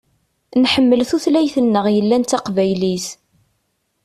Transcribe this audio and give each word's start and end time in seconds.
Nḥemmel 0.63 1.01
tutlayt-nneɣ 1.09 1.85
yellan 1.95 2.23
d 2.23 2.27
taqbaylit. 2.29 3.05